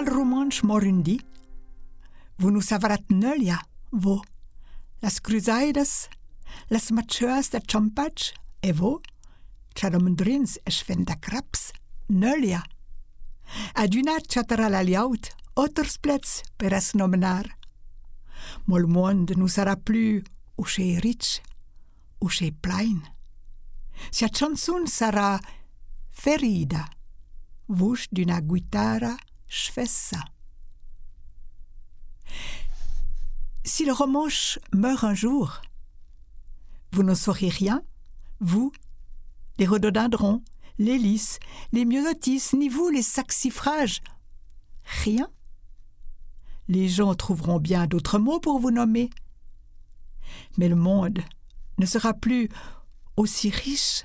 romanche 0.00 0.62
morundi, 0.62 1.20
vous 2.38 2.50
nous 2.50 2.62
savrat 2.62 3.02
nölja, 3.10 3.60
vo, 3.92 4.22
las 5.02 5.20
cruzaidas, 5.20 6.08
las 6.70 6.90
machuas 6.90 7.50
da 7.50 7.60
champach, 7.60 8.32
e 8.62 8.72
vo, 8.72 9.02
chadomundrins 9.74 10.58
eschvenda 10.64 11.16
craps, 11.16 11.72
nölja. 12.08 12.62
Adunat 13.74 14.26
chatara 14.28 14.70
la 14.70 14.82
liaut, 14.82 15.28
ottersplets 15.54 16.42
per 16.56 16.72
as 16.72 16.94
nomenar. 16.94 17.44
Mol 18.66 18.86
monde 18.86 19.36
nous 19.36 19.52
sera 19.52 19.76
plus 19.76 20.24
ou 20.56 20.64
chez 20.64 20.98
rich, 21.00 21.42
ou 22.20 22.28
chez 22.28 22.50
plein. 22.50 23.02
Sia 24.10 24.28
chanson 24.28 24.86
sarà 24.86 25.38
ferida, 26.10 26.88
voce 27.68 28.08
d'una 28.10 28.40
guitara 28.40 29.16
schvessa. 29.52 30.24
Si 33.64 33.84
le 33.84 33.92
romanche 33.92 34.58
meurt 34.72 35.04
un 35.04 35.14
jour, 35.14 35.60
vous 36.92 37.02
ne 37.02 37.14
saurez 37.14 37.50
rien, 37.50 37.82
vous, 38.40 38.72
les 39.58 39.66
rhododendrons, 39.66 40.42
les 40.78 40.96
lys, 40.96 41.38
les 41.72 41.84
myosotis, 41.84 42.54
ni 42.54 42.70
vous, 42.70 42.88
les 42.88 43.02
saxifrages. 43.02 44.00
Rien. 45.04 45.28
Les 46.68 46.88
gens 46.88 47.14
trouveront 47.14 47.60
bien 47.60 47.86
d'autres 47.86 48.18
mots 48.18 48.40
pour 48.40 48.58
vous 48.58 48.70
nommer. 48.70 49.10
Mais 50.56 50.68
le 50.68 50.76
monde 50.76 51.18
ne 51.76 51.84
sera 51.84 52.14
plus 52.14 52.48
aussi 53.18 53.50
riche, 53.50 54.04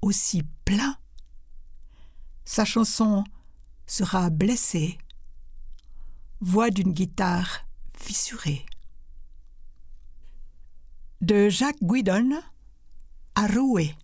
aussi 0.00 0.42
plein. 0.64 0.96
Sa 2.46 2.64
chanson 2.64 3.24
sera 3.88 4.30
blessée, 4.30 4.98
voix 6.40 6.70
d'une 6.70 6.92
guitare 6.92 7.66
fissurée. 7.96 8.64
De 11.20 11.48
Jacques 11.48 11.82
Guidon 11.82 12.40
à 13.34 13.46
rouer. 13.48 13.96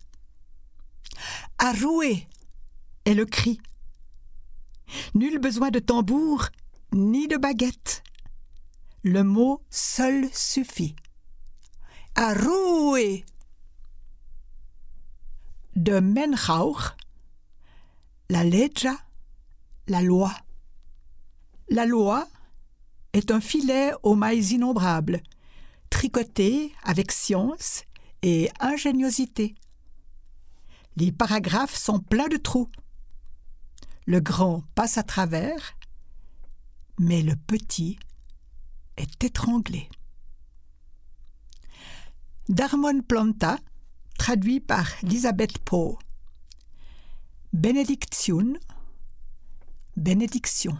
À 1.59 1.71
rouer 1.71 2.27
est 3.05 3.13
le 3.13 3.25
cri. 3.25 3.61
Nul 5.13 5.39
besoin 5.39 5.71
de 5.71 5.79
tambour 5.79 6.49
ni 6.91 7.27
de 7.27 7.37
baguette. 7.37 8.03
Le 9.03 9.23
mot 9.23 9.61
seul 9.69 10.27
suffit. 10.33 10.95
À 12.15 12.33
rouer. 12.33 13.23
De 15.75 15.99
Menrauch, 15.99 16.95
la 18.29 18.43
leja, 18.43 18.95
la 19.87 20.01
loi. 20.01 20.33
La 21.69 21.85
loi 21.85 22.27
est 23.13 23.31
un 23.31 23.39
filet 23.39 23.91
aux 24.03 24.15
mailles 24.15 24.53
innombrables, 24.53 25.21
tricoté 25.89 26.73
avec 26.83 27.11
science 27.11 27.83
et 28.21 28.49
ingéniosité. 28.59 29.55
Les 30.97 31.11
paragraphes 31.11 31.75
sont 31.75 31.99
pleins 31.99 32.27
de 32.27 32.37
trous. 32.37 32.69
Le 34.05 34.19
grand 34.19 34.63
passe 34.75 34.97
à 34.97 35.03
travers, 35.03 35.75
mais 36.99 37.21
le 37.21 37.35
petit 37.35 37.97
est 38.97 39.23
étranglé. 39.23 39.89
Darmon 42.47 43.01
Planta, 43.01 43.57
traduit 44.17 44.59
par 44.59 44.87
Elisabeth 45.03 45.57
Poe. 45.59 45.97
Bénédiction. 49.95 50.77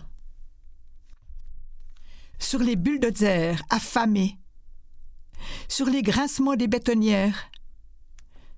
Sur 2.39 2.59
les 2.59 2.75
bulldozers 2.75 3.61
affamés, 3.69 4.37
sur 5.67 5.87
les 5.87 6.01
grincements 6.01 6.55
des 6.55 6.67
bétonnières, 6.67 7.49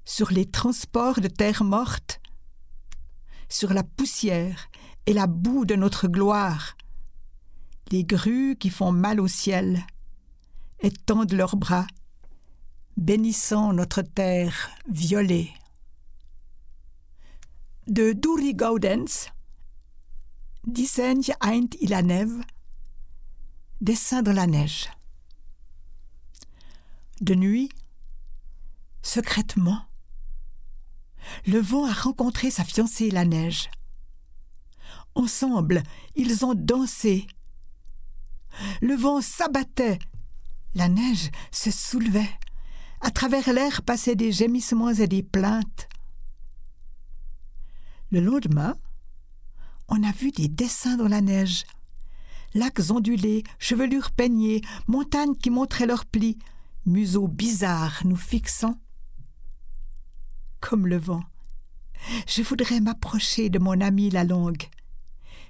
sur 0.06 0.32
les 0.32 0.50
transports 0.50 1.20
de 1.22 1.28
terre 1.28 1.64
morte, 1.64 2.22
sur 3.50 3.74
la 3.74 3.84
poussière 3.84 4.70
et 5.06 5.14
la 5.14 5.28
boue 5.28 5.66
de 5.66 5.76
notre 5.76 6.08
gloire, 6.08 6.76
les 7.92 8.04
grues 8.04 8.56
qui 8.60 8.70
font 8.70 8.92
mal 8.92 9.20
au 9.20 9.28
ciel 9.28 9.86
étendent 10.80 11.34
leurs 11.34 11.56
bras, 11.56 11.88
bénissant 12.98 13.74
notre 13.74 14.02
terre 14.02 14.70
violée. 14.90 15.52
De 17.88 18.12
Duri 18.12 18.54
Gaudens, 18.54 19.30
Dissenj 20.68 21.32
eint 21.40 21.70
il 21.80 21.92
la 21.92 22.02
neve, 22.02 22.44
dessin 23.80 24.22
dans 24.22 24.34
la 24.34 24.48
neige. 24.48 24.90
De 27.22 27.36
nuit, 27.36 27.70
secrètement, 29.02 29.82
le 31.46 31.60
vent 31.60 31.86
a 31.86 31.94
rencontré 31.94 32.52
sa 32.52 32.66
fiancée 32.66 33.12
la 33.12 33.24
neige. 33.24 33.70
Ensemble, 35.16 35.84
ils 36.16 36.44
ont 36.44 36.54
dansé. 36.54 37.26
Le 38.82 38.96
vent 38.96 39.22
s'abattait, 39.22 40.00
la 40.76 40.90
neige 40.90 41.32
se 41.50 41.72
soulevait. 41.72 42.38
À 43.00 43.10
travers 43.10 43.54
l'air 43.54 43.84
passaient 43.84 44.18
des 44.18 44.34
gémissements 44.34 44.90
et 44.90 45.08
des 45.08 45.24
plaintes. 45.24 45.88
Le 48.12 48.20
lendemain, 48.20 48.76
on 49.88 50.04
a 50.04 50.12
vu 50.12 50.32
des 50.32 50.48
dessins 50.48 50.98
dans 50.98 51.08
la 51.08 51.22
neige. 51.22 51.64
Lacs 52.54 52.92
ondulés, 52.92 53.44
chevelures 53.60 54.12
peignées, 54.12 54.62
montagnes 54.88 55.36
qui 55.36 55.50
montraient 55.50 55.86
leurs 55.86 56.06
plis, 56.06 56.38
museaux 56.86 57.28
bizarres 57.28 58.02
nous 58.06 58.16
fixant. 58.16 58.80
Comme 60.60 60.88
le 60.88 60.98
vent, 60.98 61.24
je 62.28 62.42
voudrais 62.42 62.80
m'approcher 62.80 63.50
de 63.50 63.60
mon 63.60 63.80
amie 63.82 64.10
la 64.10 64.24
longue, 64.24 64.64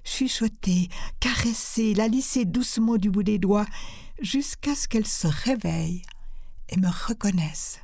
chuchoter, 0.04 0.90
caresser, 1.20 1.94
la 1.94 2.08
lisser 2.08 2.46
doucement 2.46 2.98
du 2.98 3.10
bout 3.10 3.24
des 3.24 3.40
doigts, 3.40 3.66
jusqu'à 4.20 4.76
ce 4.76 4.88
qu'elle 4.88 5.08
se 5.08 5.28
réveille 5.28 6.02
et 6.70 6.78
me 6.78 6.88
reconnaisse. 6.88 7.80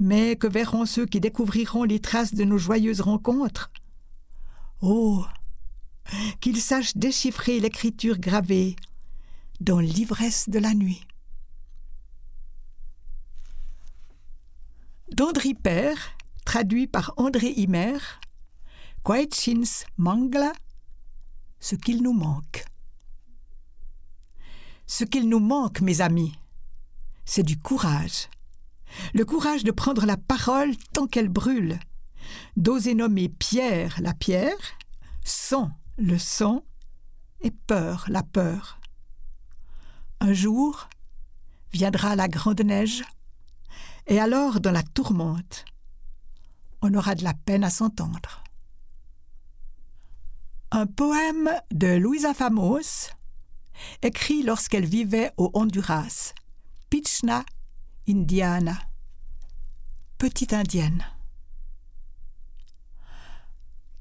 Mais 0.00 0.36
que 0.36 0.46
verront 0.46 0.86
ceux 0.86 1.06
qui 1.06 1.20
découvriront 1.20 1.84
les 1.84 2.00
traces 2.00 2.34
de 2.34 2.44
nos 2.44 2.58
joyeuses 2.58 3.00
rencontres? 3.00 3.70
Oh 4.80 5.24
qu'ils 6.40 6.60
sachent 6.60 6.96
déchiffrer 6.96 7.60
l'écriture 7.60 8.18
gravée 8.18 8.76
dans 9.60 9.80
l'ivresse 9.80 10.48
de 10.48 10.58
la 10.58 10.74
nuit. 10.74 11.06
D'André 15.12 15.54
Père, 15.54 15.98
traduit 16.44 16.86
par 16.86 17.12
André 17.16 17.48
Himer, 17.48 17.98
Kwaetchins 19.02 19.84
Mangla, 19.96 20.52
ce 21.60 21.74
qu'il 21.74 22.02
nous 22.02 22.12
manque. 22.12 22.64
Ce 24.86 25.04
qu'il 25.04 25.28
nous 25.28 25.40
manque, 25.40 25.80
mes 25.80 26.00
amis, 26.00 26.34
c'est 27.24 27.42
du 27.42 27.58
courage. 27.58 28.28
Le 29.12 29.24
courage 29.24 29.64
de 29.64 29.70
prendre 29.70 30.06
la 30.06 30.16
parole 30.16 30.74
tant 30.94 31.06
qu'elle 31.06 31.28
brûle, 31.28 31.78
d'oser 32.56 32.94
nommer 32.94 33.28
Pierre 33.28 33.98
la 34.00 34.14
pierre, 34.14 34.56
sang 35.24 35.70
le 35.96 36.18
sang 36.18 36.64
et 37.40 37.50
peur 37.50 38.06
la 38.08 38.22
peur. 38.22 38.80
Un 40.20 40.32
jour 40.32 40.88
viendra 41.72 42.16
la 42.16 42.28
grande 42.28 42.60
neige, 42.60 43.04
et 44.06 44.18
alors 44.20 44.60
dans 44.60 44.72
la 44.72 44.82
tourmente, 44.82 45.64
on 46.80 46.94
aura 46.94 47.14
de 47.14 47.24
la 47.24 47.34
peine 47.34 47.64
à 47.64 47.70
s'entendre. 47.70 48.42
Un 50.70 50.86
poème 50.86 51.50
de 51.70 51.96
Louisa 51.96 52.34
Famos, 52.34 53.10
écrit 54.02 54.42
lorsqu'elle 54.42 54.86
vivait 54.86 55.32
au 55.36 55.50
Honduras, 55.54 56.34
Pichna, 56.90 57.44
Indiana, 58.08 58.78
petite 60.18 60.52
indienne. 60.52 61.04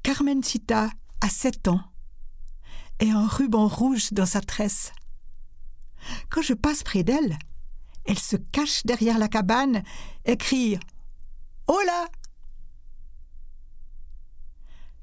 Carmencita 0.08 0.90
a 1.20 1.28
sept 1.28 1.68
ans 1.68 1.82
et 3.02 3.12
un 3.12 3.28
ruban 3.28 3.68
rouge 3.68 4.14
dans 4.14 4.26
sa 4.26 4.40
tresse. 4.40 4.94
Quand 6.30 6.42
je 6.42 6.54
passe 6.54 6.82
près 6.82 7.04
d'elle, 7.04 7.38
elle 8.06 8.18
se 8.18 8.38
cache 8.38 8.86
derrière 8.86 9.18
la 9.18 9.28
cabane 9.28 9.84
et 10.24 10.38
crie 10.38 10.80
Hola 11.68 12.08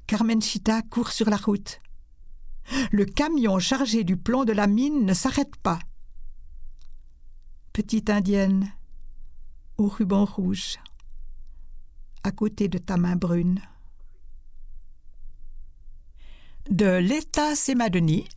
Carmenchita 0.07 0.81
court 0.81 1.11
sur 1.11 1.29
la 1.29 1.37
route. 1.37 1.81
Le 2.91 3.05
camion 3.05 3.59
chargé 3.59 4.03
du 4.03 4.17
plomb 4.17 4.43
de 4.43 4.53
la 4.53 4.65
mine 4.65 5.05
ne 5.05 5.13
s'arrête 5.13 5.55
pas. 5.57 5.77
Petite 7.73 8.09
indienne, 8.09 8.73
au 9.77 9.87
ruban 9.87 10.25
rouge, 10.25 10.79
à 12.23 12.31
côté 12.31 12.69
de 12.69 12.79
ta 12.79 12.97
main 12.97 13.15
brune. 13.15 13.61
De 16.69 16.97
l'état 16.97 17.55
Semadoni, 17.55 18.27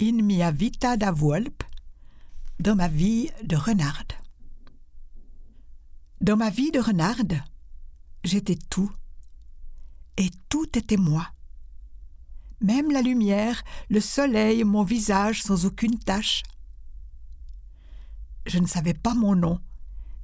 in 0.00 0.22
mia 0.22 0.50
vita 0.50 0.96
da 0.96 1.12
Volpe, 1.12 1.62
dans 2.58 2.74
ma 2.74 2.88
vie 2.88 3.30
de 3.42 3.54
renarde. 3.54 4.14
Dans 6.22 6.38
ma 6.38 6.48
vie 6.48 6.70
de 6.70 6.80
renarde, 6.80 7.38
j'étais 8.24 8.56
tout, 8.70 8.90
et 10.16 10.30
tout 10.48 10.66
était 10.78 10.96
moi. 10.96 11.28
Même 12.62 12.90
la 12.90 13.02
lumière, 13.02 13.62
le 13.90 14.00
soleil, 14.00 14.64
mon 14.64 14.82
visage 14.82 15.42
sans 15.42 15.66
aucune 15.66 15.98
tache. 15.98 16.44
Je 18.46 18.58
ne 18.58 18.66
savais 18.66 18.94
pas 18.94 19.12
mon 19.12 19.36
nom, 19.36 19.60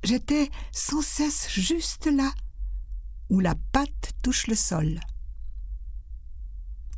j'étais 0.03 0.49
sans 0.73 1.03
cesse 1.03 1.51
juste 1.51 2.07
là, 2.07 2.33
où 3.29 3.41
la 3.41 3.57
patte 3.73 4.13
touche 4.23 4.47
le 4.47 4.55
sol. 4.55 5.01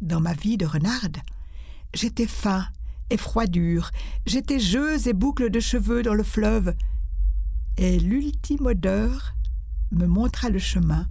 Dans 0.01 0.21
ma 0.21 0.35
vie 0.35 0.57
de 0.57 0.67
renarde, 0.67 1.19
j'étais 1.95 2.27
fin 2.27 2.67
et 3.11 3.17
froidure, 3.17 3.91
j'étais 4.27 4.59
jeux 4.59 5.07
et 5.09 5.13
boucles 5.13 5.51
de 5.51 5.61
cheveux 5.61 6.03
dans 6.03 6.15
le 6.15 6.23
fleuve, 6.23 6.75
et 7.77 7.99
l'ultime 7.99 8.67
odeur 8.67 9.35
me 9.93 10.07
montra 10.07 10.49
le 10.49 10.59
chemin 10.59 11.09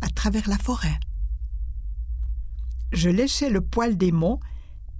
à 0.00 0.08
travers 0.08 0.48
la 0.48 0.58
forêt. 0.58 0.98
Je 2.92 3.08
léchai 3.08 3.48
le 3.48 3.60
poil 3.60 3.96
des 3.96 4.12
monts 4.12 4.40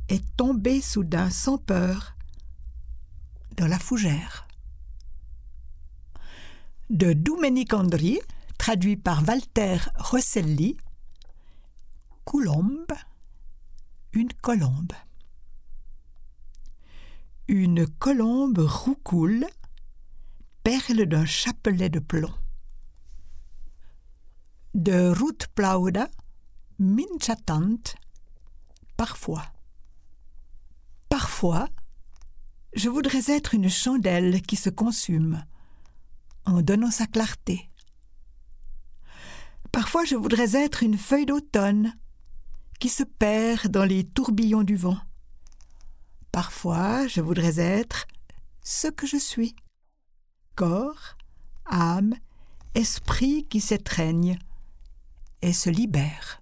et 0.09 0.21
tombai 0.37 0.81
soudain 0.81 1.31
sans 1.31 1.59
peur 1.59 2.17
dans 3.57 3.67
la 3.67 3.79
fougère. 3.79 4.47
De 6.91 7.13
Domenic 7.13 7.75
Andri, 7.75 8.19
traduit 8.59 8.97
par 8.97 9.27
Walter 9.27 9.79
Rosselli, 9.99 10.77
Une 14.13 14.33
colombe. 14.35 14.93
Une 17.49 17.87
colombe 17.87 18.59
roucoule, 18.59 19.47
perle 20.63 21.07
d'un 21.07 21.27
chapelet 21.27 21.91
de 21.91 21.99
plomb. 21.99 22.33
De 24.75 25.09
Ruth 25.09 25.49
Plauda, 25.55 26.09
minchatant, 26.79 27.97
parfois. 28.97 29.45
Parfois, 31.09 31.69
je 32.75 32.89
voudrais 32.89 33.31
être 33.31 33.55
une 33.55 33.69
chandelle 33.69 34.41
qui 34.43 34.57
se 34.57 34.71
consume 34.71 35.45
en 36.47 36.63
donnant 36.63 36.91
sa 36.91 37.07
clarté. 37.07 37.69
Parfois 39.71 40.05
je 40.05 40.17
voudrais 40.17 40.57
être 40.57 40.83
une 40.83 40.97
feuille 40.99 41.27
d'automne 41.27 41.95
qui 42.83 42.89
se 42.89 43.05
perd 43.05 43.69
dans 43.69 43.85
les 43.85 44.03
tourbillons 44.03 44.65
du 44.65 44.75
vent. 44.75 44.99
Parfois 46.33 47.07
je 47.07 47.21
voudrais 47.21 47.61
être 47.61 48.09
ce 48.65 48.89
que 48.89 49.07
je 49.07 49.19
suis. 49.19 49.55
Corps, 50.57 51.17
âme, 51.67 52.13
esprit 52.75 53.47
qui 53.49 53.61
s'étreigne 53.61 54.37
et 55.43 55.53
se 55.53 55.71
libère. 55.71 56.42